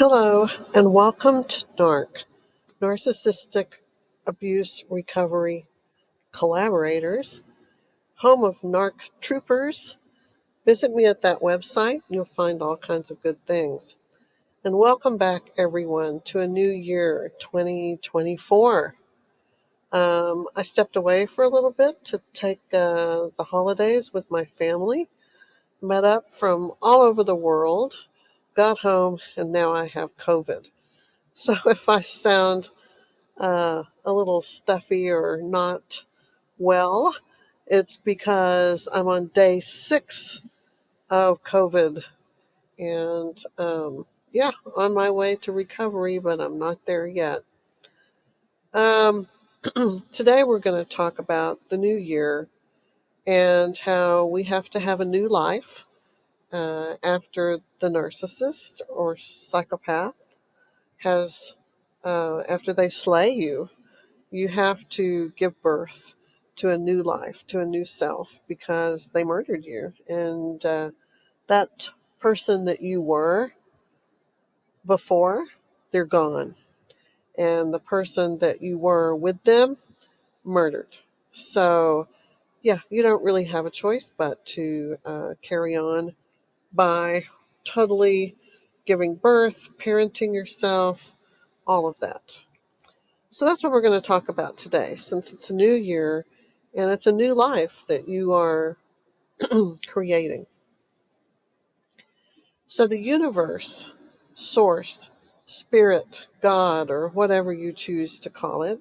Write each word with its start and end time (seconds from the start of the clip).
Hello, 0.00 0.46
and 0.76 0.94
welcome 0.94 1.42
to 1.42 1.66
NARC, 1.76 2.22
Narcissistic 2.80 3.74
Abuse 4.28 4.84
Recovery 4.88 5.66
Collaborators, 6.30 7.42
home 8.14 8.44
of 8.44 8.60
NARC 8.60 9.10
Troopers. 9.20 9.96
Visit 10.64 10.92
me 10.92 11.06
at 11.06 11.22
that 11.22 11.40
website, 11.40 12.02
you'll 12.08 12.24
find 12.24 12.62
all 12.62 12.76
kinds 12.76 13.10
of 13.10 13.20
good 13.20 13.44
things. 13.44 13.96
And 14.64 14.78
welcome 14.78 15.18
back, 15.18 15.50
everyone, 15.58 16.20
to 16.26 16.42
a 16.42 16.46
new 16.46 16.70
year, 16.70 17.32
2024. 17.40 18.94
Um, 19.90 20.46
I 20.54 20.62
stepped 20.62 20.94
away 20.94 21.26
for 21.26 21.42
a 21.42 21.48
little 21.50 21.72
bit 21.72 22.04
to 22.04 22.20
take 22.32 22.60
uh, 22.72 23.34
the 23.36 23.44
holidays 23.50 24.12
with 24.12 24.30
my 24.30 24.44
family, 24.44 25.08
met 25.82 26.04
up 26.04 26.32
from 26.32 26.70
all 26.80 27.02
over 27.02 27.24
the 27.24 27.34
world, 27.34 27.96
got 28.58 28.80
home, 28.80 29.20
and 29.36 29.52
now 29.52 29.72
I 29.72 29.86
have 29.86 30.16
COVID. 30.18 30.68
So 31.32 31.54
if 31.66 31.88
I 31.88 32.00
sound 32.00 32.68
uh, 33.38 33.84
a 34.04 34.12
little 34.12 34.40
stuffy 34.40 35.10
or 35.10 35.38
not 35.40 36.02
well, 36.58 37.14
it's 37.68 37.96
because 37.96 38.88
I'm 38.92 39.06
on 39.06 39.28
day 39.28 39.60
six 39.60 40.40
of 41.08 41.44
COVID 41.44 42.10
and 42.80 43.40
um, 43.56 44.04
yeah, 44.32 44.50
on 44.76 44.94
my 44.94 45.12
way 45.12 45.36
to 45.42 45.52
recovery, 45.52 46.18
but 46.18 46.40
I'm 46.40 46.58
not 46.58 46.84
there 46.86 47.06
yet. 47.06 47.38
Um, 48.74 49.28
today 50.10 50.42
we're 50.44 50.58
going 50.58 50.82
to 50.82 50.88
talk 50.88 51.20
about 51.20 51.60
the 51.68 51.78
new 51.78 51.96
year 51.96 52.48
and 53.28 53.78
how 53.78 54.26
we 54.26 54.42
have 54.44 54.68
to 54.70 54.80
have 54.80 54.98
a 54.98 55.04
new 55.04 55.28
life 55.28 55.84
uh, 56.52 56.94
after 57.02 57.58
the 57.80 57.88
narcissist 57.88 58.82
or 58.88 59.16
psychopath 59.16 60.40
has, 60.98 61.54
uh, 62.04 62.40
after 62.48 62.72
they 62.72 62.88
slay 62.88 63.30
you 63.30 63.68
you 64.30 64.48
have 64.48 64.86
to 64.90 65.30
give 65.30 65.60
birth 65.62 66.12
to 66.56 66.70
a 66.70 66.78
new 66.78 67.02
life, 67.02 67.46
to 67.46 67.60
a 67.60 67.66
new 67.66 67.84
self, 67.84 68.40
because 68.48 69.10
they 69.10 69.24
murdered 69.24 69.64
you. 69.64 69.92
And 70.08 70.64
uh, 70.64 70.90
that 71.46 71.90
person 72.20 72.66
that 72.66 72.82
you 72.82 73.00
were 73.00 73.50
before, 74.84 75.44
they're 75.92 76.04
gone. 76.04 76.54
And 77.38 77.72
the 77.72 77.78
person 77.78 78.38
that 78.40 78.60
you 78.60 78.78
were 78.78 79.14
with 79.14 79.42
them, 79.44 79.76
murdered. 80.44 80.96
So, 81.30 82.08
yeah, 82.62 82.78
you 82.90 83.02
don't 83.02 83.24
really 83.24 83.44
have 83.44 83.66
a 83.66 83.70
choice 83.70 84.12
but 84.16 84.44
to 84.46 84.96
uh, 85.04 85.28
carry 85.42 85.76
on 85.76 86.14
by 86.72 87.20
totally 87.64 88.36
giving 88.86 89.16
birth, 89.16 89.70
parenting 89.78 90.34
yourself, 90.34 91.14
all 91.66 91.88
of 91.88 92.00
that. 92.00 92.44
So 93.30 93.44
that's 93.44 93.62
what 93.62 93.72
we're 93.72 93.82
going 93.82 94.00
to 94.00 94.06
talk 94.06 94.28
about 94.28 94.56
today, 94.56 94.96
since 94.96 95.32
it's 95.32 95.50
a 95.50 95.54
new 95.54 95.72
year 95.72 96.24
and 96.74 96.90
it's 96.90 97.06
a 97.06 97.12
new 97.12 97.34
life 97.34 97.86
that 97.88 98.08
you 98.08 98.32
are 98.32 98.76
creating. 99.86 100.46
So 102.66 102.86
the 102.86 102.98
universe, 102.98 103.90
source, 104.32 105.10
spirit, 105.44 106.26
God, 106.42 106.90
or 106.90 107.08
whatever 107.10 107.52
you 107.52 107.72
choose 107.72 108.20
to 108.20 108.30
call 108.30 108.62
it, 108.62 108.78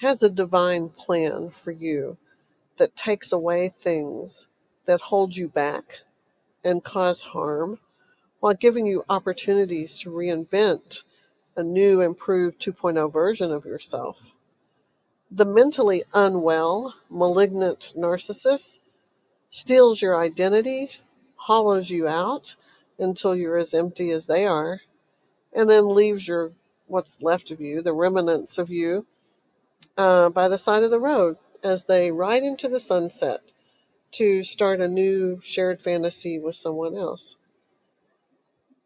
has 0.00 0.22
a 0.22 0.30
divine 0.30 0.88
plan 0.88 1.50
for 1.50 1.72
you 1.72 2.16
that 2.78 2.94
takes 2.94 3.32
away 3.32 3.68
things 3.68 4.46
that 4.86 5.00
hold 5.00 5.34
you 5.36 5.48
back 5.48 6.00
and 6.66 6.84
cause 6.84 7.22
harm 7.22 7.78
while 8.40 8.54
giving 8.54 8.86
you 8.86 9.04
opportunities 9.08 10.00
to 10.00 10.10
reinvent 10.10 11.04
a 11.56 11.62
new, 11.62 12.02
improved 12.02 12.60
2.0 12.60 13.12
version 13.12 13.52
of 13.52 13.64
yourself. 13.64 14.36
The 15.30 15.46
mentally 15.46 16.04
unwell, 16.12 16.94
malignant 17.10 17.94
narcissist 17.96 18.78
steals 19.50 20.02
your 20.02 20.20
identity, 20.20 20.90
hollows 21.36 21.90
you 21.90 22.08
out 22.08 22.56
until 22.98 23.36
you're 23.36 23.58
as 23.58 23.74
empty 23.74 24.10
as 24.10 24.26
they 24.26 24.46
are, 24.46 24.80
and 25.54 25.68
then 25.68 25.94
leaves 25.94 26.26
your 26.26 26.52
what's 26.86 27.22
left 27.22 27.50
of 27.50 27.60
you, 27.60 27.82
the 27.82 27.94
remnants 27.94 28.58
of 28.58 28.70
you, 28.70 29.06
uh, 29.96 30.30
by 30.30 30.48
the 30.48 30.58
side 30.58 30.82
of 30.82 30.90
the 30.90 31.00
road 31.00 31.36
as 31.62 31.84
they 31.84 32.12
ride 32.12 32.42
into 32.42 32.68
the 32.68 32.80
sunset 32.80 33.40
to 34.16 34.44
start 34.44 34.80
a 34.80 34.88
new 34.88 35.38
shared 35.40 35.82
fantasy 35.82 36.38
with 36.38 36.54
someone 36.54 36.96
else. 36.96 37.36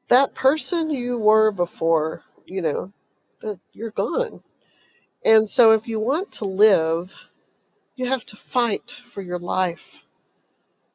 That 0.08 0.34
person 0.34 0.90
you 0.90 1.18
were 1.18 1.52
before, 1.52 2.24
you 2.46 2.62
know, 2.62 2.92
that 3.40 3.60
you're 3.72 3.92
gone. 3.92 4.42
And 5.24 5.48
so 5.48 5.72
if 5.72 5.86
you 5.86 6.00
want 6.00 6.32
to 6.32 6.46
live, 6.46 7.14
you 7.94 8.06
have 8.06 8.26
to 8.26 8.36
fight 8.36 8.90
for 8.90 9.22
your 9.22 9.38
life. 9.38 10.04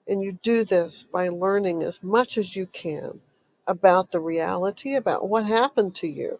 And 0.08 0.22
you 0.22 0.34
do 0.34 0.66
this 0.66 1.04
by 1.04 1.30
learning 1.30 1.84
as 1.84 2.04
much 2.04 2.38
as 2.38 2.54
you 2.54 2.68
can 2.68 3.22
about 3.66 4.12
the 4.12 4.20
reality, 4.20 4.96
about 4.96 5.28
what 5.28 5.46
happened 5.46 5.96
to 5.96 6.08
you. 6.08 6.40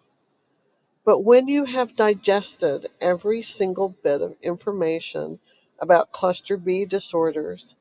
But 1.06 1.24
when 1.24 1.48
you 1.48 1.64
have 1.66 1.96
digested 1.96 2.88
every 3.00 3.42
single 3.42 3.90
bit 3.90 4.22
of 4.22 4.36
information 4.42 5.40
about 5.80 6.12
cluster 6.12 6.58
B 6.58 6.86
disorders 6.86 7.76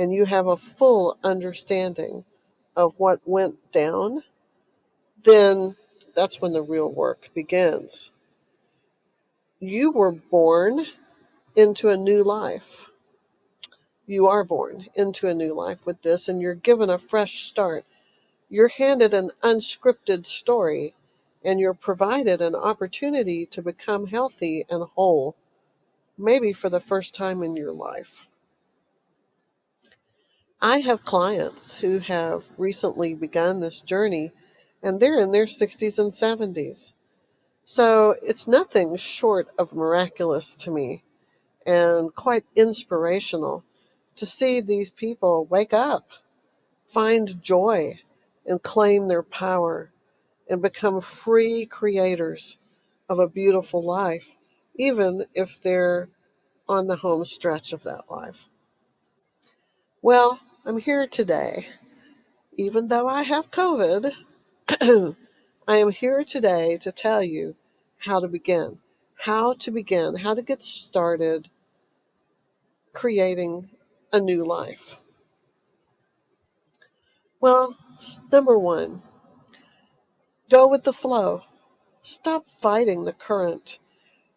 and 0.00 0.14
you 0.14 0.24
have 0.24 0.46
a 0.46 0.56
full 0.56 1.18
understanding 1.22 2.24
of 2.74 2.94
what 2.96 3.20
went 3.26 3.70
down, 3.70 4.22
then 5.22 5.76
that's 6.14 6.40
when 6.40 6.54
the 6.54 6.62
real 6.62 6.90
work 6.90 7.28
begins. 7.34 8.10
You 9.58 9.92
were 9.92 10.12
born 10.12 10.80
into 11.54 11.90
a 11.90 11.98
new 11.98 12.24
life. 12.24 12.90
You 14.06 14.28
are 14.28 14.42
born 14.42 14.86
into 14.94 15.28
a 15.28 15.34
new 15.34 15.52
life 15.52 15.84
with 15.84 16.00
this, 16.00 16.30
and 16.30 16.40
you're 16.40 16.54
given 16.54 16.88
a 16.88 16.98
fresh 16.98 17.44
start. 17.44 17.84
You're 18.48 18.70
handed 18.70 19.12
an 19.12 19.32
unscripted 19.42 20.24
story, 20.24 20.94
and 21.44 21.60
you're 21.60 21.74
provided 21.74 22.40
an 22.40 22.54
opportunity 22.54 23.44
to 23.52 23.60
become 23.60 24.06
healthy 24.06 24.64
and 24.70 24.82
whole, 24.96 25.36
maybe 26.16 26.54
for 26.54 26.70
the 26.70 26.80
first 26.80 27.14
time 27.14 27.42
in 27.42 27.54
your 27.54 27.72
life. 27.72 28.26
I 30.62 30.80
have 30.80 31.04
clients 31.04 31.78
who 31.78 32.00
have 32.00 32.44
recently 32.58 33.14
begun 33.14 33.60
this 33.60 33.80
journey, 33.80 34.30
and 34.82 35.00
they're 35.00 35.18
in 35.18 35.32
their 35.32 35.46
60s 35.46 35.98
and 35.98 36.12
70s. 36.12 36.92
So 37.64 38.14
it's 38.22 38.46
nothing 38.46 38.96
short 38.96 39.48
of 39.58 39.72
miraculous 39.72 40.56
to 40.56 40.70
me 40.70 41.02
and 41.64 42.14
quite 42.14 42.44
inspirational 42.54 43.64
to 44.16 44.26
see 44.26 44.60
these 44.60 44.90
people 44.90 45.46
wake 45.46 45.72
up, 45.72 46.10
find 46.84 47.42
joy, 47.42 47.98
and 48.44 48.62
claim 48.62 49.08
their 49.08 49.22
power 49.22 49.90
and 50.48 50.60
become 50.60 51.00
free 51.00 51.64
creators 51.64 52.58
of 53.08 53.18
a 53.18 53.28
beautiful 53.28 53.82
life, 53.82 54.36
even 54.74 55.24
if 55.34 55.62
they're 55.62 56.10
on 56.68 56.86
the 56.86 56.96
home 56.96 57.24
stretch 57.24 57.72
of 57.72 57.84
that 57.84 58.10
life. 58.10 58.46
Well, 60.02 60.38
I'm 60.66 60.76
here 60.76 61.06
today. 61.06 61.66
Even 62.58 62.88
though 62.88 63.08
I 63.08 63.22
have 63.22 63.50
COVID, 63.50 64.12
I 65.66 65.76
am 65.78 65.90
here 65.90 66.22
today 66.22 66.76
to 66.82 66.92
tell 66.92 67.24
you 67.24 67.56
how 67.96 68.20
to 68.20 68.28
begin, 68.28 68.78
how 69.16 69.54
to 69.54 69.70
begin, 69.70 70.16
how 70.16 70.34
to 70.34 70.42
get 70.42 70.62
started 70.62 71.48
creating 72.92 73.70
a 74.12 74.20
new 74.20 74.44
life. 74.44 75.00
Well, 77.40 77.74
number 78.30 78.58
one, 78.58 79.00
go 80.50 80.68
with 80.68 80.84
the 80.84 80.92
flow. 80.92 81.40
Stop 82.02 82.46
fighting 82.46 83.04
the 83.04 83.14
current. 83.14 83.78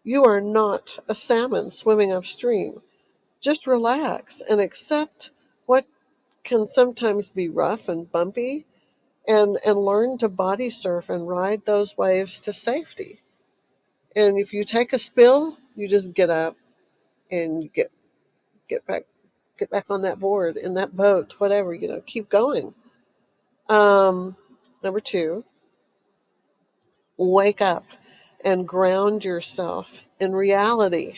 You 0.06 0.24
are 0.24 0.40
not 0.40 1.00
a 1.10 1.16
salmon 1.16 1.70
swimming 1.70 2.14
upstream. 2.14 2.82
Just 3.42 3.68
relax 3.68 4.42
and 4.42 4.62
accept 4.62 5.32
what 5.66 5.86
can 6.44 6.68
sometimes 6.68 7.30
be 7.30 7.50
rough 7.50 7.90
and 7.90 8.12
bumpy 8.12 8.66
and, 9.28 9.58
and 9.66 9.78
learn 9.78 10.18
to 10.20 10.30
body 10.30 10.70
surf 10.70 11.10
and 11.10 11.28
ride 11.28 11.66
those 11.66 11.98
waves 11.98 12.42
to 12.42 12.54
safety. 12.54 13.22
And 14.16 14.40
if 14.40 14.54
you 14.54 14.64
take 14.64 14.94
a 14.94 15.00
spill, 15.00 15.58
you 15.76 15.88
just 15.88 16.14
get 16.14 16.30
up 16.30 16.56
and 17.32 17.72
get 17.74 17.88
get 18.70 18.86
back 18.88 19.04
get 19.60 19.72
back 19.72 19.86
on 19.90 20.04
that 20.04 20.20
board 20.20 20.58
in 20.58 20.76
that 20.76 20.96
boat, 20.96 21.36
whatever, 21.40 21.74
you 21.74 21.88
know, 21.88 22.02
keep 22.06 22.30
going. 22.30 22.74
Um, 23.70 24.36
number 24.84 25.00
two, 25.00 25.46
wake 27.18 27.62
up 27.62 27.86
and 28.44 28.68
ground 28.68 29.26
yourself 29.26 30.00
in 30.20 30.34
reality. 30.34 31.14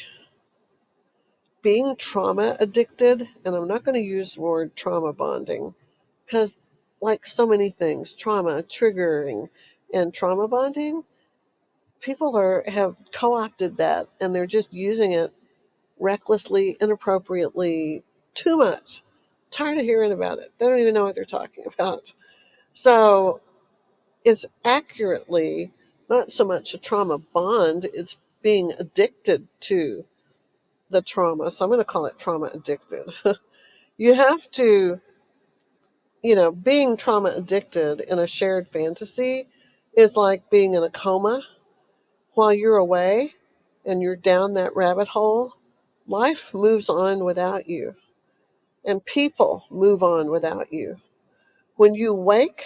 Being 1.65 1.97
trauma 1.97 2.55
addicted, 2.61 3.27
and 3.43 3.55
I'm 3.55 3.67
not 3.67 3.83
going 3.83 3.95
to 3.95 4.07
use 4.07 4.35
the 4.35 4.41
word 4.41 4.77
trauma 4.77 5.13
bonding 5.13 5.75
because, 6.25 6.59
like 7.01 7.25
so 7.25 7.47
many 7.47 7.71
things, 7.71 8.15
trauma 8.15 8.63
triggering 8.63 9.49
and 9.91 10.13
trauma 10.13 10.47
bonding, 10.47 11.03
people 12.01 12.37
are 12.37 12.63
have 12.67 12.97
co-opted 13.11 13.77
that 13.77 14.07
and 14.21 14.35
they're 14.35 14.45
just 14.45 14.75
using 14.75 15.13
it 15.13 15.33
recklessly, 15.99 16.77
inappropriately, 16.79 18.03
too 18.35 18.57
much. 18.57 19.03
Tired 19.49 19.79
of 19.79 19.83
hearing 19.85 20.11
about 20.11 20.39
it. 20.39 20.49
They 20.59 20.67
don't 20.67 20.79
even 20.79 20.93
know 20.93 21.05
what 21.05 21.15
they're 21.15 21.25
talking 21.25 21.65
about. 21.73 22.13
So 22.73 23.41
it's 24.25 24.45
accurately 24.65 25.73
not 26.09 26.31
so 26.31 26.45
much 26.45 26.75
a 26.75 26.77
trauma 26.77 27.17
bond, 27.19 27.85
it's 27.85 28.17
being 28.43 28.71
addicted 28.79 29.47
to 29.61 30.05
the 30.89 31.01
trauma. 31.01 31.51
So 31.51 31.65
I'm 31.65 31.71
going 31.71 31.81
to 31.81 31.85
call 31.85 32.05
it 32.07 32.17
trauma 32.19 32.49
addicted. 32.53 33.05
you 33.97 34.13
have 34.13 34.49
to, 34.51 35.01
you 36.23 36.35
know, 36.35 36.51
being 36.51 36.97
trauma 36.97 37.33
addicted 37.35 38.01
in 38.01 38.19
a 38.19 38.27
shared 38.27 38.67
fantasy 38.67 39.45
is 39.95 40.17
like 40.17 40.49
being 40.49 40.73
in 40.75 40.83
a 40.83 40.89
coma 40.89 41.41
while 42.33 42.53
you're 42.53 42.77
away 42.77 43.33
and 43.85 44.01
you're 44.01 44.15
down 44.17 44.55
that 44.55 44.75
rabbit 44.75 45.07
hole. 45.07 45.53
Life 46.07 46.53
moves 46.53 46.89
on 46.89 47.23
without 47.25 47.67
you, 47.67 47.93
and 48.85 49.03
people 49.03 49.65
move 49.71 50.03
on 50.03 50.31
without 50.31 50.71
you. 50.71 50.97
When 51.75 51.95
you 51.95 52.13
wake, 52.13 52.63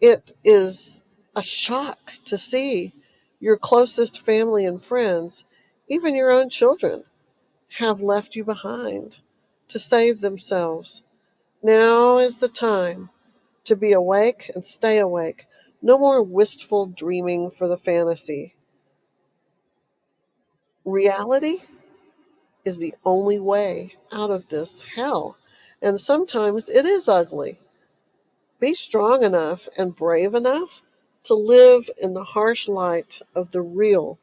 it 0.00 0.32
is 0.44 1.06
a 1.36 1.42
shock 1.42 2.12
to 2.26 2.38
see 2.38 2.92
your 3.40 3.56
closest 3.56 4.24
family 4.24 4.66
and 4.66 4.82
friends, 4.82 5.44
even 5.88 6.14
your 6.14 6.30
own 6.30 6.48
children, 6.48 7.04
have 7.78 8.00
left 8.00 8.36
you 8.36 8.44
behind 8.44 9.18
to 9.68 9.78
save 9.78 10.20
themselves. 10.20 11.02
Now 11.62 12.18
is 12.18 12.38
the 12.38 12.48
time 12.48 13.10
to 13.64 13.76
be 13.76 13.92
awake 13.92 14.50
and 14.54 14.64
stay 14.64 14.98
awake. 14.98 15.46
No 15.80 15.98
more 15.98 16.22
wistful 16.22 16.86
dreaming 16.86 17.50
for 17.50 17.68
the 17.68 17.76
fantasy. 17.76 18.54
Reality 20.84 21.58
is 22.64 22.78
the 22.78 22.94
only 23.04 23.38
way 23.40 23.94
out 24.12 24.30
of 24.30 24.48
this 24.48 24.82
hell. 24.94 25.36
And 25.80 26.00
sometimes 26.00 26.68
it 26.68 26.86
is 26.86 27.08
ugly. 27.08 27.58
Be 28.60 28.74
strong 28.74 29.24
enough 29.24 29.68
and 29.76 29.96
brave 29.96 30.34
enough 30.34 30.82
to 31.24 31.34
live 31.34 31.88
in 32.00 32.14
the 32.14 32.24
harsh 32.24 32.68
light 32.68 33.20
of 33.34 33.50
the 33.50 33.62
real 33.62 34.18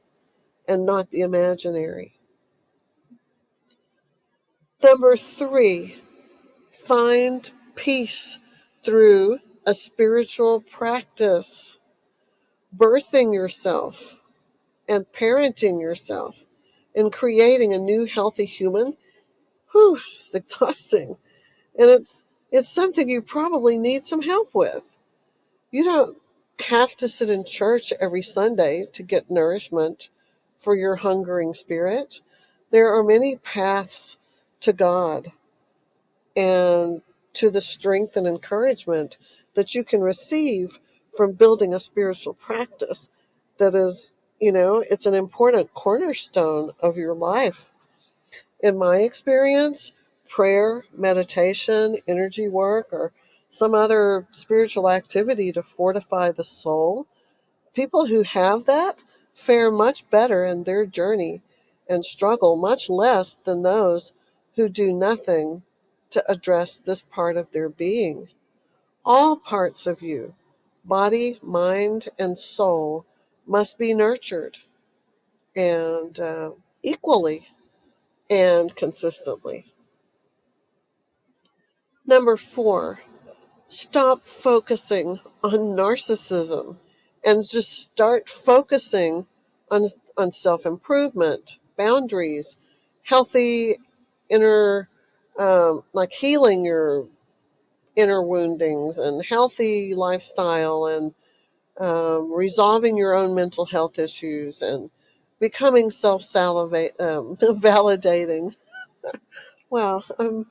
and 0.69 0.85
not 0.85 1.09
the 1.09 1.21
imaginary. 1.21 2.13
Number 4.83 5.17
three, 5.17 5.95
find 6.71 7.49
peace 7.75 8.37
through 8.83 9.39
a 9.65 9.73
spiritual 9.73 10.61
practice. 10.61 11.79
Birthing 12.77 13.33
yourself 13.33 14.21
and 14.87 15.05
parenting 15.11 15.81
yourself 15.81 16.45
and 16.95 17.11
creating 17.11 17.73
a 17.73 17.79
new 17.79 18.05
healthy 18.05 18.45
human, 18.45 18.95
whew, 19.71 19.97
it's 20.15 20.35
exhausting. 20.35 21.17
And 21.77 21.89
it's 21.89 22.23
it's 22.51 22.69
something 22.71 23.09
you 23.09 23.21
probably 23.21 23.77
need 23.77 24.03
some 24.03 24.21
help 24.21 24.49
with. 24.53 24.97
You 25.71 25.83
don't 25.83 26.17
have 26.67 26.95
to 26.97 27.09
sit 27.09 27.29
in 27.29 27.43
church 27.43 27.91
every 27.99 28.21
Sunday 28.21 28.85
to 28.93 29.03
get 29.03 29.29
nourishment 29.29 30.09
for 30.59 30.75
your 30.75 30.95
hungering 30.95 31.53
spirit. 31.53 32.21
There 32.71 32.93
are 32.99 33.03
many 33.03 33.37
paths 33.37 34.17
to 34.61 34.73
God 34.73 35.27
and 36.35 37.01
to 37.33 37.49
the 37.49 37.61
strength 37.61 38.17
and 38.17 38.27
encouragement 38.27 39.17
that 39.55 39.73
you 39.73 39.83
can 39.83 40.01
receive 40.01 40.79
from 41.15 41.33
building 41.33 41.73
a 41.73 41.79
spiritual 41.79 42.33
practice 42.33 43.09
that 43.57 43.73
is, 43.73 44.13
you 44.39 44.51
know, 44.51 44.83
it's 44.87 45.05
an 45.05 45.15
important 45.15 45.73
cornerstone 45.73 46.71
of 46.81 46.97
your 46.97 47.15
life. 47.15 47.71
In 48.61 48.77
my 48.77 48.97
experience, 48.97 49.91
prayer, 50.29 50.83
meditation, 50.95 51.95
energy 52.07 52.47
work, 52.47 52.89
or 52.91 53.11
some 53.49 53.73
other 53.73 54.27
spiritual 54.31 54.89
activity 54.89 55.51
to 55.53 55.63
fortify 55.63 56.31
the 56.31 56.43
soul, 56.43 57.07
people 57.73 58.05
who 58.05 58.23
have 58.23 58.65
that 58.65 59.03
fare 59.39 59.71
much 59.71 60.09
better 60.09 60.43
in 60.45 60.63
their 60.63 60.85
journey 60.85 61.41
and 61.87 62.03
struggle 62.03 62.55
much 62.55 62.89
less 62.89 63.37
than 63.37 63.63
those 63.63 64.11
who 64.55 64.67
do 64.69 64.91
nothing 64.91 65.63
to 66.09 66.23
address 66.31 66.79
this 66.79 67.01
part 67.01 67.37
of 67.37 67.51
their 67.51 67.69
being. 67.69 68.27
All 69.05 69.37
parts 69.37 69.87
of 69.87 70.01
you, 70.01 70.35
body, 70.83 71.39
mind, 71.41 72.09
and 72.19 72.37
soul, 72.37 73.05
must 73.45 73.77
be 73.77 73.93
nurtured 73.93 74.57
and 75.55 76.19
uh, 76.19 76.51
equally 76.83 77.47
and 78.29 78.75
consistently. 78.75 79.65
Number 82.05 82.37
four, 82.37 83.01
stop 83.67 84.25
focusing 84.25 85.19
on 85.43 85.75
narcissism 85.77 86.77
and 87.25 87.43
just 87.43 87.83
start 87.83 88.29
focusing 88.29 89.27
on, 89.71 89.85
on 90.17 90.31
self 90.31 90.65
improvement, 90.65 91.57
boundaries, 91.77 92.57
healthy 93.03 93.73
inner, 94.29 94.89
um, 95.39 95.83
like 95.93 96.13
healing 96.13 96.65
your 96.65 97.07
inner 97.97 98.23
woundings 98.23 98.99
and 98.99 99.23
healthy 99.25 99.95
lifestyle 99.95 100.85
and 100.87 101.13
um, 101.79 102.33
resolving 102.35 102.97
your 102.97 103.15
own 103.15 103.35
mental 103.35 103.65
health 103.65 103.99
issues 103.99 104.61
and 104.63 104.91
becoming 105.39 105.89
self 105.89 106.23
um, 106.99 107.35
validating. 107.61 108.55
Wow, 109.71 110.01
I'm 110.19 110.45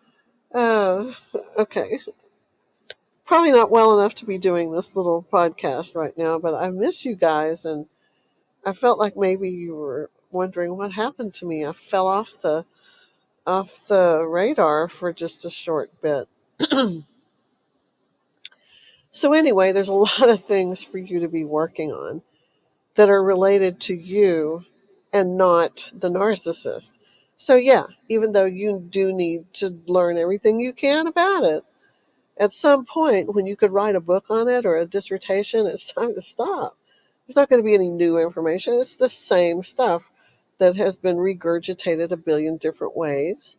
uh, 0.55 1.13
okay. 1.61 2.01
Probably 3.29 3.53
not 3.53 3.71
well 3.71 4.01
enough 4.01 4.15
to 4.15 4.25
be 4.25 4.39
doing 4.39 4.73
this 4.73 4.97
little 4.97 5.23
podcast 5.23 5.95
right 5.95 6.17
now, 6.17 6.39
but 6.39 6.55
I 6.55 6.71
miss 6.71 7.05
you 7.05 7.15
guys, 7.15 7.67
and 7.67 7.85
I 8.65 8.73
felt 8.73 8.99
like 8.99 9.19
maybe 9.19 9.51
you 9.51 9.75
were 9.75 10.11
wondering 10.31 10.75
what 10.75 10.93
happened 10.93 11.35
to 11.35 11.47
me. 11.47 11.67
I 11.67 11.75
fell 11.75 12.07
off 12.07 12.41
the 12.41 12.65
off 13.47 13.87
the 13.87 14.27
radar 14.27 14.89
for 14.89 15.13
just 15.13 15.45
a 15.45 15.51
short 15.51 15.91
bit. 16.01 16.27
So, 19.11 19.33
anyway, 19.33 19.73
there's 19.73 19.89
a 19.89 19.93
lot 20.11 20.31
of 20.31 20.45
things 20.45 20.85
for 20.85 20.99
you 20.99 21.21
to 21.21 21.29
be 21.29 21.45
working 21.45 21.93
on 21.93 22.23
that 22.95 23.09
are 23.11 23.23
related 23.23 23.81
to 23.81 23.95
you 23.95 24.65
and 25.13 25.37
not 25.37 25.91
the 25.93 26.11
narcissist. 26.11 26.99
So, 27.37 27.57
yeah, 27.57 27.85
even 28.09 28.33
though 28.33 28.45
you 28.45 28.79
do 28.79 29.13
need 29.13 29.53
to 29.55 29.77
learn 29.87 30.19
everything 30.19 30.61
you 30.61 30.73
can 30.73 31.07
about 31.07 31.45
it, 31.45 31.65
at 32.39 32.53
some 32.53 32.85
point 32.85 33.35
when 33.35 33.47
you 33.47 33.57
could 33.57 33.73
write 33.73 33.97
a 33.97 34.01
book 34.01 34.31
on 34.31 34.49
it 34.49 34.65
or 34.65 34.77
a 34.77 34.87
dissertation, 34.87 35.67
it's 35.67 35.93
time 35.93 36.15
to 36.15 36.23
stop. 36.23 36.77
There's 37.27 37.37
not 37.37 37.49
going 37.49 37.61
to 37.61 37.67
be 37.67 37.75
any 37.75 37.89
new 37.89 38.19
information. 38.19 38.75
It's 38.75 38.97
the 38.97 39.09
same 39.09 39.63
stuff 39.63 40.09
that 40.59 40.77
has 40.77 40.97
been 40.99 41.17
regurgitated 41.17 42.13
a 42.13 42.17
billion 42.17 42.57
different 42.57 42.97
ways. 42.97 43.57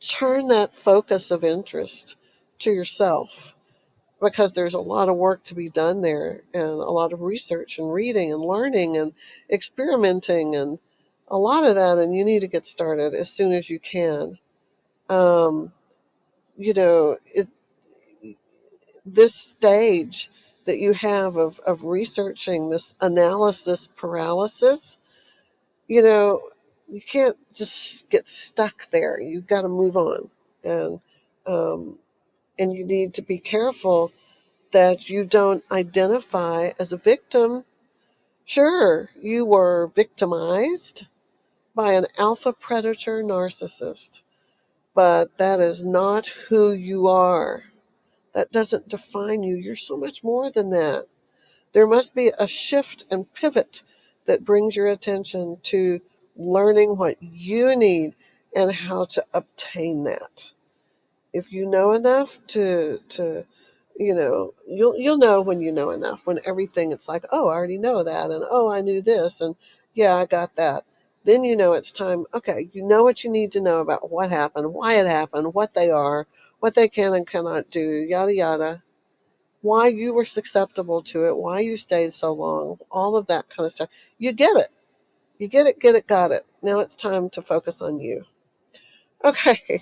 Turn 0.00 0.48
that 0.48 0.74
focus 0.74 1.30
of 1.30 1.44
interest 1.44 2.16
to 2.60 2.70
yourself 2.70 3.54
because 4.20 4.52
there's 4.52 4.74
a 4.74 4.80
lot 4.80 5.08
of 5.08 5.16
work 5.16 5.42
to 5.44 5.54
be 5.54 5.68
done 5.68 6.00
there 6.00 6.42
and 6.54 6.64
a 6.64 6.90
lot 6.90 7.12
of 7.12 7.20
research 7.20 7.78
and 7.78 7.92
reading 7.92 8.32
and 8.32 8.42
learning 8.44 8.96
and 8.96 9.12
experimenting 9.50 10.54
and 10.54 10.78
a 11.28 11.36
lot 11.36 11.64
of 11.64 11.74
that 11.74 11.98
and 11.98 12.14
you 12.16 12.24
need 12.24 12.40
to 12.42 12.48
get 12.48 12.66
started 12.66 13.14
as 13.14 13.30
soon 13.30 13.52
as 13.52 13.68
you 13.68 13.80
can 13.80 14.38
um, 15.08 15.72
you 16.56 16.74
know 16.74 17.16
it, 17.34 17.48
this 19.04 19.34
stage 19.34 20.30
that 20.66 20.78
you 20.78 20.92
have 20.92 21.36
of, 21.36 21.60
of 21.66 21.84
researching 21.84 22.70
this 22.70 22.94
analysis 23.00 23.88
paralysis 23.96 24.98
you 25.88 26.02
know 26.02 26.40
you 26.92 27.00
can't 27.00 27.36
just 27.52 28.10
get 28.10 28.28
stuck 28.28 28.90
there. 28.90 29.20
You've 29.20 29.46
got 29.46 29.62
to 29.62 29.68
move 29.68 29.96
on. 29.96 30.28
And 30.62 31.00
um, 31.46 31.98
and 32.58 32.72
you 32.74 32.84
need 32.84 33.14
to 33.14 33.22
be 33.22 33.38
careful 33.38 34.12
that 34.72 35.10
you 35.10 35.24
don't 35.24 35.64
identify 35.72 36.70
as 36.78 36.92
a 36.92 36.98
victim. 36.98 37.64
Sure, 38.44 39.08
you 39.20 39.46
were 39.46 39.90
victimized 39.94 41.06
by 41.74 41.94
an 41.94 42.06
alpha 42.18 42.52
predator 42.52 43.22
narcissist, 43.22 44.22
but 44.94 45.36
that 45.38 45.60
is 45.60 45.84
not 45.84 46.26
who 46.26 46.72
you 46.72 47.08
are. 47.08 47.64
That 48.34 48.52
doesn't 48.52 48.88
define 48.88 49.42
you. 49.42 49.56
You're 49.56 49.76
so 49.76 49.96
much 49.96 50.24
more 50.24 50.50
than 50.50 50.70
that. 50.70 51.06
There 51.72 51.86
must 51.86 52.14
be 52.14 52.30
a 52.38 52.48
shift 52.48 53.06
and 53.10 53.32
pivot 53.34 53.82
that 54.26 54.44
brings 54.44 54.76
your 54.76 54.88
attention 54.88 55.58
to 55.64 56.00
learning 56.36 56.96
what 56.96 57.16
you 57.22 57.76
need 57.76 58.14
and 58.56 58.72
how 58.72 59.06
to 59.06 59.24
obtain 59.34 60.04
that. 60.04 60.52
If 61.32 61.52
you 61.52 61.66
know 61.66 61.92
enough 61.92 62.38
to, 62.48 62.98
to 63.10 63.44
you 63.96 64.14
know 64.14 64.54
you'll 64.68 64.96
you'll 64.98 65.18
know 65.18 65.42
when 65.42 65.60
you 65.62 65.72
know 65.72 65.90
enough 65.90 66.26
when 66.26 66.38
everything 66.46 66.92
it's 66.92 67.08
like 67.08 67.24
oh 67.30 67.48
i 67.48 67.54
already 67.54 67.78
know 67.78 68.02
that 68.04 68.30
and 68.30 68.44
oh 68.50 68.70
i 68.70 68.80
knew 68.80 69.02
this 69.02 69.40
and 69.40 69.54
yeah 69.94 70.14
i 70.16 70.26
got 70.26 70.56
that 70.56 70.84
then 71.24 71.44
you 71.44 71.56
know 71.56 71.72
it's 71.74 71.92
time 71.92 72.24
okay 72.34 72.68
you 72.72 72.86
know 72.86 73.02
what 73.02 73.24
you 73.24 73.30
need 73.30 73.52
to 73.52 73.62
know 73.62 73.80
about 73.80 74.10
what 74.10 74.30
happened 74.30 74.72
why 74.74 74.94
it 75.00 75.06
happened 75.06 75.54
what 75.54 75.74
they 75.74 75.90
are 75.90 76.26
what 76.60 76.74
they 76.74 76.88
can 76.88 77.14
and 77.14 77.26
cannot 77.26 77.70
do 77.70 77.80
yada 77.80 78.34
yada 78.34 78.82
why 79.62 79.88
you 79.88 80.14
were 80.14 80.24
susceptible 80.24 81.02
to 81.02 81.28
it 81.28 81.36
why 81.36 81.60
you 81.60 81.76
stayed 81.76 82.12
so 82.12 82.32
long 82.32 82.78
all 82.90 83.16
of 83.16 83.28
that 83.28 83.48
kind 83.50 83.66
of 83.66 83.72
stuff 83.72 83.88
you 84.18 84.32
get 84.32 84.56
it 84.56 84.68
you 85.38 85.48
get 85.48 85.66
it 85.66 85.80
get 85.80 85.94
it 85.96 86.06
got 86.06 86.32
it 86.32 86.42
now 86.62 86.80
it's 86.80 86.96
time 86.96 87.30
to 87.30 87.42
focus 87.42 87.82
on 87.82 88.00
you 88.00 88.24
okay 89.24 89.58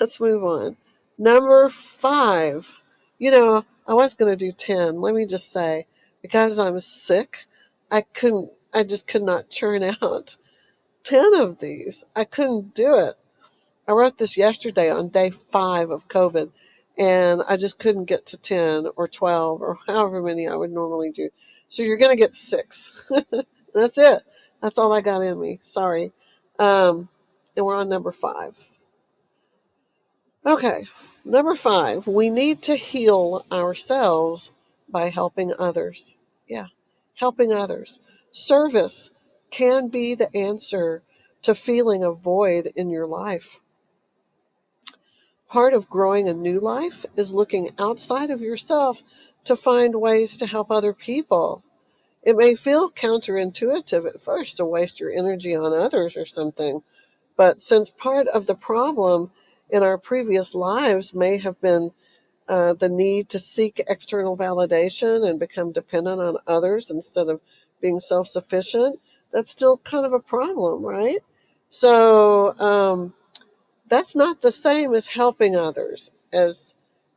Let's 0.00 0.20
move 0.20 0.44
on. 0.44 0.76
Number 1.18 1.68
five. 1.70 2.80
You 3.18 3.30
know, 3.30 3.62
I 3.88 3.94
was 3.94 4.14
going 4.14 4.30
to 4.30 4.36
do 4.36 4.52
10. 4.52 5.00
Let 5.00 5.14
me 5.14 5.26
just 5.26 5.50
say, 5.50 5.86
because 6.20 6.58
I'm 6.58 6.80
sick, 6.80 7.46
I 7.90 8.02
couldn't, 8.02 8.50
I 8.74 8.82
just 8.82 9.06
could 9.06 9.22
not 9.22 9.48
churn 9.48 9.82
out 10.02 10.36
10 11.06 11.40
of 11.40 11.58
these. 11.60 12.04
I 12.16 12.24
couldn't 12.24 12.74
do 12.74 12.98
it. 13.06 13.14
I 13.86 13.92
wrote 13.92 14.18
this 14.18 14.36
yesterday 14.36 14.90
on 14.90 15.08
day 15.08 15.30
five 15.52 15.90
of 15.90 16.08
COVID, 16.08 16.50
and 16.98 17.42
I 17.48 17.56
just 17.56 17.78
couldn't 17.78 18.06
get 18.06 18.26
to 18.26 18.36
10 18.36 18.86
or 18.96 19.06
12 19.06 19.62
or 19.62 19.76
however 19.86 20.20
many 20.20 20.48
I 20.48 20.56
would 20.56 20.72
normally 20.72 21.12
do. 21.12 21.30
So 21.68 21.84
you're 21.84 21.98
going 21.98 22.10
to 22.10 22.20
get 22.20 22.34
six. 22.34 23.10
That's 23.74 23.98
it. 23.98 24.22
That's 24.60 24.78
all 24.78 24.92
I 24.92 25.00
got 25.00 25.20
in 25.20 25.40
me. 25.40 25.60
Sorry. 25.62 26.10
Um, 26.58 27.08
and 27.56 27.64
we're 27.64 27.76
on 27.76 27.88
number 27.88 28.10
five. 28.10 28.56
Okay, 30.44 30.84
number 31.24 31.54
five, 31.54 32.06
we 32.06 32.30
need 32.30 32.62
to 32.62 32.76
heal 32.76 33.44
ourselves 33.50 34.52
by 34.88 35.08
helping 35.08 35.52
others. 35.58 36.16
Yeah, 36.48 36.66
helping 37.14 37.52
others. 37.52 37.98
Service 38.30 39.10
can 39.50 39.88
be 39.88 40.14
the 40.14 40.34
answer 40.36 41.02
to 41.42 41.54
feeling 41.54 42.04
a 42.04 42.12
void 42.12 42.70
in 42.76 42.90
your 42.90 43.06
life. 43.06 43.60
Part 45.48 45.74
of 45.74 45.88
growing 45.88 46.28
a 46.28 46.34
new 46.34 46.60
life 46.60 47.06
is 47.14 47.32
looking 47.32 47.70
outside 47.78 48.30
of 48.30 48.40
yourself 48.40 49.02
to 49.44 49.56
find 49.56 49.94
ways 49.94 50.38
to 50.38 50.46
help 50.46 50.70
other 50.70 50.92
people. 50.92 51.62
It 52.22 52.36
may 52.36 52.56
feel 52.56 52.90
counterintuitive 52.90 54.06
at 54.06 54.20
first 54.20 54.56
to 54.56 54.66
waste 54.66 54.98
your 54.98 55.12
energy 55.12 55.54
on 55.54 55.72
others 55.72 56.16
or 56.16 56.24
something, 56.24 56.82
but 57.36 57.60
since 57.60 57.90
part 57.90 58.26
of 58.26 58.46
the 58.46 58.56
problem 58.56 59.30
in 59.70 59.84
our 59.84 59.98
previous 59.98 60.54
lives 60.54 61.14
may 61.14 61.38
have 61.38 61.60
been 61.60 61.92
uh, 62.48 62.74
the 62.74 62.88
need 62.88 63.28
to 63.30 63.38
seek 63.38 63.82
external 63.88 64.36
validation 64.36 65.28
and 65.28 65.40
become 65.40 65.72
dependent 65.72 66.20
on 66.20 66.36
others 66.46 66.90
instead 66.90 67.28
of 67.28 67.40
being 67.80 68.00
self 68.00 68.26
sufficient, 68.26 69.00
that's 69.32 69.50
still 69.50 69.76
kind 69.78 70.06
of 70.06 70.12
a 70.12 70.20
problem, 70.20 70.84
right? 70.84 71.18
So 71.68 72.54
um, 72.58 73.14
that's 73.88 74.16
not 74.16 74.40
the 74.40 74.52
same 74.52 74.94
as 74.94 75.06
helping 75.06 75.56
others, 75.56 76.10
as 76.32 76.74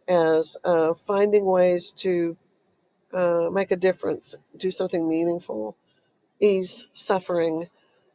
as 0.08 0.58
uh, 0.64 0.94
finding 0.96 1.46
ways 1.46 1.92
to 1.92 2.36
uh, 3.14 3.50
make 3.52 3.72
a 3.72 3.76
difference, 3.76 4.36
do 4.58 4.72
something 4.72 5.08
meaningful 5.08 5.76
ease 6.40 6.86
suffering. 6.94 7.66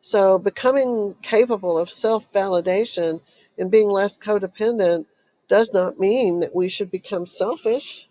So, 0.00 0.38
becoming 0.38 1.14
capable 1.22 1.78
of 1.78 1.90
self 1.90 2.30
validation 2.32 3.20
and 3.58 3.70
being 3.70 3.88
less 3.88 4.18
codependent 4.18 5.06
does 5.48 5.72
not 5.72 5.98
mean 5.98 6.40
that 6.40 6.54
we 6.54 6.68
should 6.68 6.90
become 6.90 7.26
selfish 7.26 8.08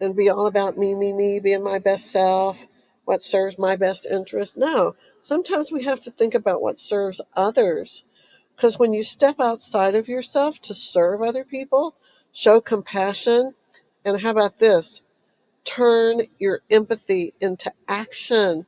and 0.00 0.16
be 0.16 0.30
all 0.30 0.46
about 0.46 0.76
me, 0.76 0.94
me, 0.94 1.12
me, 1.12 1.40
being 1.40 1.62
my 1.62 1.78
best 1.78 2.10
self, 2.10 2.64
what 3.06 3.22
serves 3.22 3.58
my 3.58 3.76
best 3.76 4.06
interest. 4.06 4.58
No, 4.58 4.96
sometimes 5.22 5.72
we 5.72 5.84
have 5.84 6.00
to 6.02 6.12
think 6.12 6.34
about 6.34 6.62
what 6.62 6.80
serves 6.80 7.22
others. 7.36 8.04
Because 8.56 8.78
when 8.78 8.92
you 8.94 9.04
step 9.04 9.36
outside 9.40 9.96
of 9.96 10.08
yourself 10.08 10.60
to 10.62 10.74
serve 10.74 11.22
other 11.22 11.44
people, 11.44 11.94
show 12.32 12.60
compassion, 12.60 13.54
and 14.04 14.20
how 14.20 14.30
about 14.32 14.58
this? 14.58 15.02
Turn 15.64 16.20
your 16.38 16.60
empathy 16.70 17.34
into 17.40 17.72
action. 17.88 18.66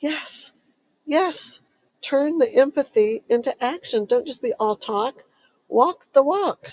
Yes, 0.00 0.50
Yes, 1.06 1.60
turn 2.00 2.38
the 2.38 2.48
empathy 2.58 3.22
into 3.28 3.52
action. 3.64 4.06
Don't 4.06 4.26
just 4.26 4.42
be 4.42 4.52
all 4.54 4.76
talk. 4.76 5.24
Walk 5.68 6.06
the 6.12 6.22
walk. 6.22 6.70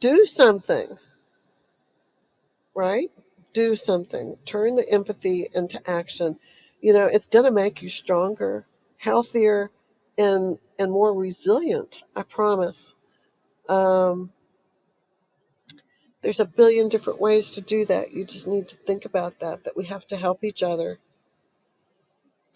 Do 0.00 0.24
something, 0.24 0.98
right? 2.74 3.10
Do 3.52 3.74
something. 3.74 4.36
Turn 4.44 4.76
the 4.76 4.86
empathy 4.90 5.46
into 5.54 5.80
action. 5.88 6.38
You 6.80 6.94
know, 6.94 7.06
it's 7.10 7.26
going 7.26 7.44
to 7.44 7.50
make 7.50 7.82
you 7.82 7.88
stronger, 7.88 8.66
healthier, 8.98 9.70
and 10.18 10.58
and 10.78 10.90
more 10.90 11.14
resilient. 11.18 12.02
I 12.16 12.22
promise. 12.22 12.94
Um, 13.68 14.32
there's 16.22 16.40
a 16.40 16.44
billion 16.44 16.88
different 16.88 17.20
ways 17.20 17.52
to 17.52 17.62
do 17.62 17.84
that. 17.86 18.12
You 18.12 18.24
just 18.24 18.48
need 18.48 18.68
to 18.68 18.76
think 18.76 19.04
about 19.04 19.40
that. 19.40 19.64
That 19.64 19.76
we 19.76 19.86
have 19.86 20.06
to 20.08 20.16
help 20.16 20.44
each 20.44 20.62
other. 20.62 20.98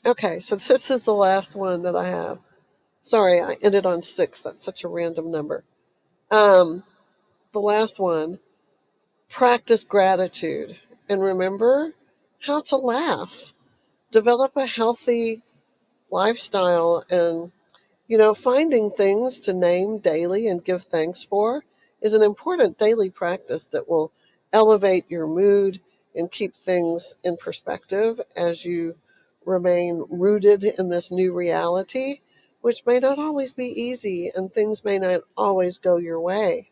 Okay, 0.07 0.39
so 0.39 0.57
this 0.57 0.91
is 0.91 1.05
the 1.05 1.15
last 1.15 1.57
one 1.57 1.83
that 1.83 1.97
I 1.97 2.09
have. 2.09 2.39
Sorry, 3.03 3.41
I 3.41 3.57
ended 3.63 3.87
on 3.87 4.03
six. 4.03 4.41
That's 4.41 4.65
such 4.65 4.85
a 4.85 4.89
random 4.89 5.31
number. 5.31 5.65
Um, 6.31 6.83
the 7.53 7.61
last 7.61 8.01
one, 8.01 8.39
practice 9.29 9.85
gratitude. 9.85 10.79
And 11.09 11.23
remember 11.23 11.95
how 12.41 12.63
to 12.63 12.77
laugh. 12.77 13.55
Develop 14.11 14.57
a 14.57 14.67
healthy 14.67 15.43
lifestyle 16.11 17.05
and, 17.11 17.53
you 18.09 18.19
know, 18.19 18.35
finding 18.35 18.91
things 18.91 19.41
to 19.41 19.55
name 19.55 19.99
daily 19.99 20.49
and 20.49 20.65
give 20.65 20.83
thanks 20.83 21.25
for 21.25 21.63
is 22.01 22.15
an 22.15 22.23
important 22.23 22.79
daily 22.79 23.11
practice 23.11 23.67
that 23.69 23.89
will 23.89 24.13
elevate 24.53 25.07
your 25.11 25.27
mood 25.27 25.81
and 26.15 26.31
keep 26.31 26.57
things 26.57 27.15
in 27.25 27.37
perspective 27.37 28.21
as 28.37 28.65
you 28.65 28.95
remain 29.45 30.05
rooted 30.11 30.65
in 30.65 30.89
this 30.89 31.13
new 31.13 31.33
reality, 31.35 32.21
which 32.63 32.87
may 32.87 32.99
not 32.99 33.19
always 33.19 33.53
be 33.53 33.67
easy 33.67 34.33
and 34.35 34.53
things 34.53 34.85
may 34.85 34.99
not 34.99 35.21
always 35.37 35.79
go 35.79 35.99
your 35.99 36.21
way. 36.21 36.71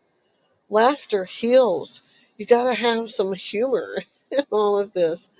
Laughter 0.70 1.24
heals. 1.24 2.02
You 2.38 2.46
got 2.46 2.64
to 2.64 2.74
have 2.74 3.10
some 3.10 3.32
humor 3.32 3.98
all 4.50 4.78
of 4.78 4.92
this. 4.92 5.30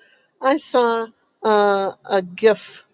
I 0.40 0.56
saw 0.56 1.06
uh, 1.42 1.92
a 2.10 2.22
GIF, 2.22 2.84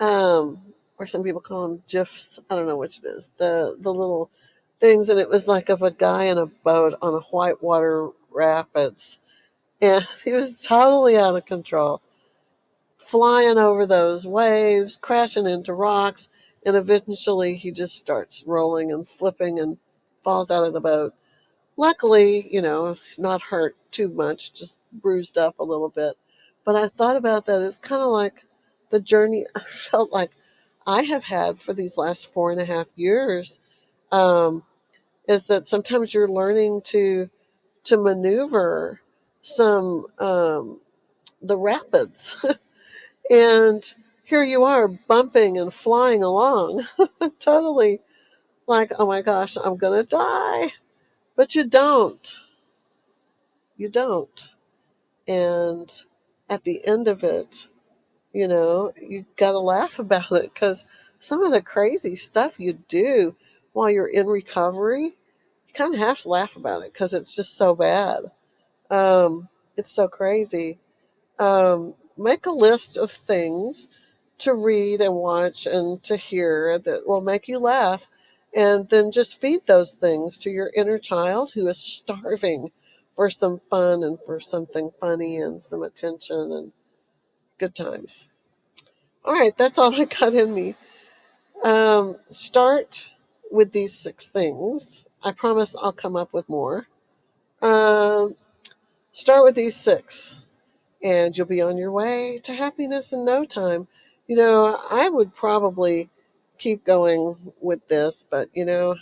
um, 0.00 0.58
or 0.98 1.06
some 1.06 1.24
people 1.24 1.40
call 1.40 1.68
them 1.68 1.82
GIFs. 1.88 2.40
I 2.50 2.54
don't 2.56 2.66
know 2.66 2.78
which 2.78 3.00
it 3.00 3.06
is. 3.06 3.30
The 3.38 3.76
the 3.78 3.92
little 3.92 4.30
things, 4.80 5.08
and 5.08 5.20
it 5.20 5.28
was 5.28 5.48
like 5.48 5.68
of 5.68 5.82
a 5.82 5.90
guy 5.90 6.24
in 6.26 6.38
a 6.38 6.46
boat 6.46 6.94
on 7.02 7.14
a 7.14 7.20
whitewater 7.20 8.10
rapids, 8.30 9.18
and 9.82 10.04
he 10.24 10.32
was 10.32 10.60
totally 10.60 11.16
out 11.16 11.36
of 11.36 11.44
control 11.46 12.00
flying 12.98 13.58
over 13.58 13.86
those 13.86 14.26
waves, 14.26 14.96
crashing 14.96 15.46
into 15.46 15.72
rocks, 15.74 16.28
and 16.64 16.76
eventually 16.76 17.54
he 17.54 17.72
just 17.72 17.96
starts 17.96 18.44
rolling 18.46 18.92
and 18.92 19.06
flipping 19.06 19.60
and 19.60 19.78
falls 20.22 20.50
out 20.50 20.66
of 20.66 20.72
the 20.72 20.80
boat. 20.80 21.14
Luckily, 21.76 22.46
you 22.50 22.62
know, 22.62 22.96
not 23.18 23.42
hurt 23.42 23.76
too 23.90 24.08
much, 24.08 24.52
just 24.52 24.78
bruised 24.92 25.38
up 25.38 25.58
a 25.58 25.64
little 25.64 25.88
bit. 25.88 26.14
But 26.64 26.76
I 26.76 26.88
thought 26.88 27.16
about 27.16 27.46
that. 27.46 27.62
It's 27.62 27.78
kind 27.78 28.02
of 28.02 28.08
like 28.08 28.44
the 28.90 29.00
journey 29.00 29.46
I 29.56 29.60
felt 29.60 30.12
like 30.12 30.30
I 30.86 31.02
have 31.02 31.24
had 31.24 31.58
for 31.58 31.72
these 31.72 31.98
last 31.98 32.32
four 32.32 32.50
and 32.52 32.60
a 32.60 32.64
half 32.64 32.86
years. 32.96 33.58
Um, 34.12 34.62
is 35.28 35.44
that 35.46 35.64
sometimes 35.66 36.12
you're 36.12 36.28
learning 36.28 36.82
to 36.84 37.30
to 37.84 37.96
maneuver 37.96 39.00
some 39.42 40.06
um, 40.18 40.80
the 41.42 41.58
rapids 41.58 42.44
And 43.30 43.82
here 44.24 44.44
you 44.44 44.64
are 44.64 44.88
bumping 44.88 45.58
and 45.58 45.72
flying 45.72 46.22
along, 46.22 46.82
totally 47.38 48.00
like, 48.66 48.92
oh 48.98 49.06
my 49.06 49.22
gosh, 49.22 49.56
I'm 49.62 49.78
to 50.02 50.08
die. 50.08 50.68
But 51.36 51.54
you 51.54 51.66
don't. 51.66 52.44
You 53.76 53.88
don't. 53.88 54.54
And 55.26 55.90
at 56.48 56.64
the 56.64 56.86
end 56.86 57.08
of 57.08 57.22
it, 57.22 57.68
you 58.32 58.48
know, 58.48 58.92
you 59.00 59.24
got 59.36 59.52
to 59.52 59.58
laugh 59.58 59.98
about 59.98 60.32
it 60.32 60.52
because 60.52 60.86
some 61.18 61.42
of 61.42 61.52
the 61.52 61.62
crazy 61.62 62.16
stuff 62.16 62.60
you 62.60 62.74
do 62.74 63.34
while 63.72 63.90
you're 63.90 64.08
in 64.08 64.26
recovery, 64.26 65.04
you 65.04 65.74
kind 65.74 65.94
of 65.94 66.00
have 66.00 66.20
to 66.20 66.28
laugh 66.28 66.56
about 66.56 66.82
it 66.82 66.92
because 66.92 67.14
it's 67.14 67.34
just 67.34 67.56
so 67.56 67.74
bad. 67.74 68.24
Um, 68.90 69.48
it's 69.76 69.90
so 69.90 70.08
crazy. 70.08 70.78
Um, 71.38 71.94
make 72.16 72.46
a 72.46 72.50
list 72.50 72.98
of 72.98 73.10
things 73.10 73.88
to 74.38 74.54
read 74.54 75.00
and 75.00 75.14
watch 75.14 75.66
and 75.66 76.02
to 76.04 76.16
hear 76.16 76.78
that 76.78 77.02
will 77.06 77.20
make 77.20 77.48
you 77.48 77.58
laugh. 77.58 78.08
And 78.56 78.88
then 78.88 79.10
just 79.10 79.40
feed 79.40 79.66
those 79.66 79.94
things 79.94 80.38
to 80.38 80.50
your 80.50 80.70
inner 80.74 80.98
child 80.98 81.50
who 81.52 81.66
is 81.66 81.78
starving 81.78 82.70
for 83.14 83.30
some 83.30 83.58
fun 83.58 84.04
and 84.04 84.18
for 84.24 84.40
something 84.40 84.92
funny 85.00 85.38
and 85.38 85.62
some 85.62 85.82
attention 85.82 86.52
and 86.52 86.72
good 87.58 87.74
times. 87.74 88.26
All 89.24 89.34
right, 89.34 89.56
that's 89.56 89.78
all 89.78 89.94
I 90.00 90.04
got 90.04 90.34
in 90.34 90.52
me. 90.52 90.74
Um, 91.64 92.16
start 92.28 93.10
with 93.50 93.72
these 93.72 93.94
six 93.98 94.30
things. 94.30 95.04
I 95.24 95.32
promise 95.32 95.74
I'll 95.76 95.92
come 95.92 96.16
up 96.16 96.32
with 96.32 96.48
more. 96.48 96.86
Um, 97.62 98.36
start 99.12 99.44
with 99.44 99.54
these 99.54 99.76
six, 99.76 100.40
and 101.02 101.36
you'll 101.36 101.46
be 101.46 101.62
on 101.62 101.78
your 101.78 101.92
way 101.92 102.38
to 102.44 102.52
happiness 102.52 103.12
in 103.12 103.24
no 103.24 103.44
time. 103.44 103.88
You 104.26 104.36
know, 104.36 104.76
I 104.90 105.08
would 105.08 105.32
probably 105.32 106.10
keep 106.58 106.84
going 106.84 107.36
with 107.60 107.86
this, 107.88 108.26
but 108.30 108.48
you 108.54 108.64
know, 108.64 108.94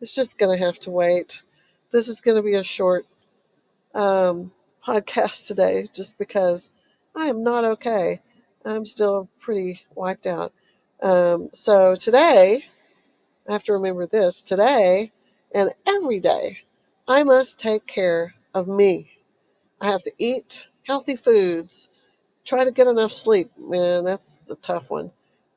it's 0.00 0.14
just 0.14 0.38
going 0.38 0.56
to 0.56 0.64
have 0.64 0.78
to 0.80 0.90
wait. 0.90 1.42
This 1.90 2.08
is 2.08 2.20
going 2.20 2.36
to 2.36 2.42
be 2.42 2.54
a 2.54 2.64
short 2.64 3.06
um, 3.94 4.52
podcast 4.86 5.46
today 5.46 5.84
just 5.92 6.18
because 6.18 6.70
I 7.16 7.26
am 7.26 7.44
not 7.44 7.64
okay. 7.64 8.20
I'm 8.64 8.84
still 8.84 9.28
pretty 9.38 9.80
wiped 9.94 10.26
out. 10.26 10.52
Um, 11.02 11.50
so 11.52 11.94
today, 11.94 12.64
I 13.48 13.52
have 13.52 13.62
to 13.64 13.74
remember 13.74 14.06
this 14.06 14.42
today 14.42 15.12
and 15.54 15.70
every 15.86 16.18
day, 16.20 16.58
I 17.06 17.22
must 17.22 17.60
take 17.60 17.86
care 17.86 18.34
of 18.54 18.66
me. 18.66 19.10
I 19.80 19.90
have 19.90 20.02
to 20.02 20.12
eat 20.18 20.66
healthy 20.86 21.16
foods, 21.16 21.88
try 22.44 22.64
to 22.64 22.72
get 22.72 22.88
enough 22.88 23.12
sleep. 23.12 23.50
Man, 23.56 24.04
that's 24.04 24.40
the 24.40 24.56
tough 24.56 24.90
one. 24.90 25.12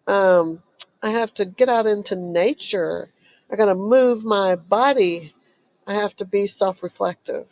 Um, 0.06 0.62
I 1.04 1.10
have 1.12 1.34
to 1.36 1.46
get 1.46 1.70
out 1.70 1.86
into 1.86 2.16
nature. 2.16 3.10
I 3.52 3.56
got 3.56 3.66
to 3.66 3.76
move 3.76 4.24
my 4.26 4.56
body. 4.56 5.34
I 5.88 5.94
have 5.94 6.16
to 6.18 6.26
be 6.26 6.48
self 6.48 6.84
reflective. 6.84 7.48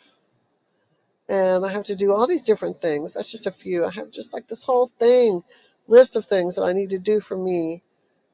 And 1.30 1.66
I 1.66 1.72
have 1.72 1.86
to 1.86 1.96
do 1.96 2.12
all 2.12 2.28
these 2.28 2.44
different 2.44 2.82
things. 2.82 3.12
That's 3.14 3.32
just 3.32 3.48
a 3.48 3.52
few. 3.52 3.86
I 3.86 3.92
have 3.92 4.12
just 4.12 4.34
like 4.34 4.48
this 4.48 4.64
whole 4.64 4.88
thing, 4.88 5.44
list 5.88 6.16
of 6.16 6.26
things 6.26 6.56
that 6.56 6.64
I 6.64 6.74
need 6.74 6.92
to 6.92 7.00
do 7.00 7.20
for 7.20 7.38
me. 7.38 7.82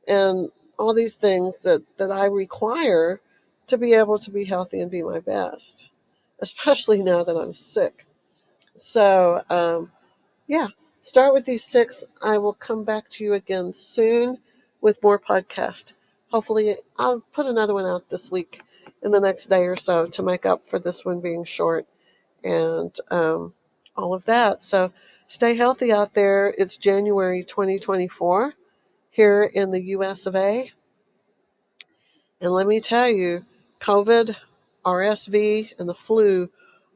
And 0.07 0.49
all 0.77 0.93
these 0.93 1.15
things 1.15 1.59
that, 1.61 1.83
that 1.97 2.11
I 2.11 2.27
require 2.27 3.21
to 3.67 3.77
be 3.77 3.93
able 3.93 4.17
to 4.19 4.31
be 4.31 4.45
healthy 4.45 4.81
and 4.81 4.91
be 4.91 5.03
my 5.03 5.19
best, 5.19 5.91
especially 6.39 7.03
now 7.03 7.23
that 7.23 7.37
I'm 7.37 7.53
sick. 7.53 8.05
So, 8.75 9.41
um, 9.49 9.91
yeah, 10.47 10.67
start 11.01 11.33
with 11.33 11.45
these 11.45 11.63
six. 11.63 12.03
I 12.23 12.39
will 12.39 12.53
come 12.53 12.83
back 12.83 13.07
to 13.09 13.23
you 13.23 13.33
again 13.33 13.73
soon 13.73 14.37
with 14.81 15.01
more 15.03 15.19
podcast. 15.19 15.93
Hopefully, 16.31 16.75
I'll 16.97 17.21
put 17.31 17.45
another 17.45 17.73
one 17.73 17.85
out 17.85 18.09
this 18.09 18.31
week 18.31 18.59
in 19.01 19.11
the 19.11 19.21
next 19.21 19.47
day 19.47 19.67
or 19.67 19.75
so 19.75 20.07
to 20.07 20.23
make 20.23 20.45
up 20.45 20.65
for 20.65 20.79
this 20.79 21.05
one 21.05 21.21
being 21.21 21.43
short 21.43 21.85
and 22.43 22.95
um, 23.09 23.53
all 23.95 24.13
of 24.13 24.25
that. 24.25 24.63
So 24.63 24.91
stay 25.27 25.55
healthy 25.55 25.91
out 25.91 26.13
there. 26.13 26.53
It's 26.55 26.77
January 26.77 27.43
2024 27.43 28.53
here 29.11 29.49
in 29.53 29.71
the 29.71 29.83
US 29.97 30.25
of 30.25 30.35
A. 30.35 30.69
And 32.39 32.51
let 32.51 32.65
me 32.65 32.79
tell 32.79 33.09
you, 33.09 33.45
COVID, 33.79 34.35
RSV, 34.83 35.73
and 35.79 35.87
the 35.87 35.93
flu 35.93 36.49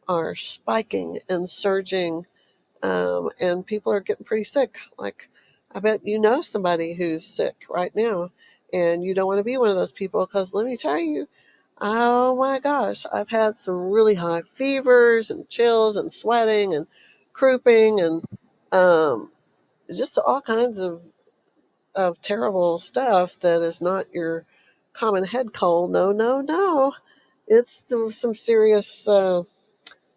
are 0.07 0.35
spiking 0.35 1.19
and 1.29 1.47
surging, 1.47 2.25
um, 2.81 3.29
and 3.39 3.65
people 3.65 3.93
are 3.93 3.99
getting 3.99 4.25
pretty 4.25 4.43
sick. 4.43 4.79
Like, 4.97 5.29
I 5.75 5.81
bet 5.81 6.07
you 6.07 6.19
know 6.19 6.41
somebody 6.41 6.95
who's 6.95 7.25
sick 7.25 7.65
right 7.69 7.91
now, 7.93 8.29
and 8.73 9.03
you 9.03 9.13
don't 9.13 9.27
want 9.27 9.39
to 9.39 9.43
be 9.43 9.57
one 9.57 9.69
of 9.69 9.75
those 9.75 9.91
people 9.91 10.25
because 10.25 10.53
let 10.53 10.65
me 10.65 10.77
tell 10.77 10.97
you, 10.97 11.27
oh 11.81 12.37
my 12.37 12.59
gosh, 12.59 13.05
I've 13.11 13.29
had 13.29 13.59
some 13.59 13.89
really 13.89 14.15
high 14.15 14.41
fevers 14.41 15.31
and 15.31 15.49
chills 15.49 15.97
and 15.97 16.11
sweating 16.11 16.73
and 16.73 16.87
crouping 17.33 17.99
and 17.99 18.23
um, 18.71 19.31
just 19.89 20.17
all 20.17 20.41
kinds 20.41 20.79
of 20.79 21.01
of 21.93 22.21
terrible 22.21 22.77
stuff 22.77 23.39
that 23.41 23.61
is 23.61 23.81
not 23.81 24.05
your 24.13 24.45
common 24.93 25.23
head 25.25 25.53
cold. 25.53 25.91
No, 25.91 26.11
no, 26.11 26.41
no. 26.41 26.93
It's 27.47 27.85
some 28.17 28.33
serious 28.33 29.07
uh, 29.07 29.43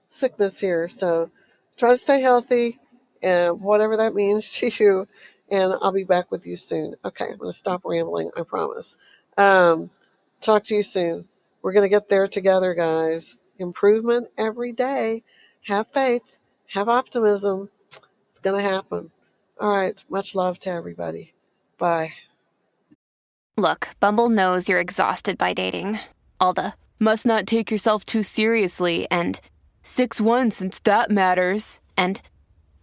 sickness 0.09 0.59
here. 0.59 0.88
So 0.88 1.31
try 1.77 1.90
to 1.90 1.97
stay 1.97 2.21
healthy 2.21 2.79
and 3.23 3.61
whatever 3.61 3.99
that 3.99 4.14
means 4.14 4.53
to 4.61 4.71
you. 4.85 5.09
And 5.51 5.73
I'll 5.81 5.93
be 5.93 6.05
back 6.05 6.31
with 6.31 6.47
you 6.47 6.57
soon. 6.57 6.95
Okay, 7.05 7.25
I'm 7.25 7.39
going 7.39 7.49
to 7.49 7.53
stop 7.53 7.83
rambling, 7.85 8.31
I 8.37 8.43
promise. 8.43 8.97
Um, 9.37 9.91
talk 10.41 10.65
to 10.65 10.75
you 10.75 10.83
soon. 10.83 11.27
We're 11.63 11.73
going 11.73 11.85
to 11.85 11.95
get 11.95 12.09
there 12.09 12.27
together, 12.27 12.75
guys. 12.75 13.37
Improvement 13.59 14.29
every 14.37 14.73
day. 14.73 15.23
Have 15.67 15.87
faith, 15.89 16.39
have 16.69 16.89
optimism. 16.89 17.69
It's 18.31 18.39
going 18.39 18.63
to 18.63 18.71
happen. 18.71 19.11
All 19.61 19.71
right, 19.71 20.03
much 20.09 20.35
love 20.35 20.59
to 20.61 20.71
everybody. 20.71 21.33
Bye. 21.79 22.13
Look, 23.57 23.89
Bumble 23.99 24.29
knows 24.29 24.69
you're 24.69 24.79
exhausted 24.79 25.37
by 25.37 25.53
dating. 25.53 25.99
All 26.39 26.53
the 26.53 26.75
must 27.01 27.27
not 27.27 27.47
take 27.47 27.71
yourself 27.71 28.05
too 28.05 28.23
seriously 28.23 29.07
and 29.11 29.41
6 29.83 30.21
1 30.21 30.51
since 30.53 30.79
that 30.81 31.11
matters. 31.11 31.81
And 31.97 32.21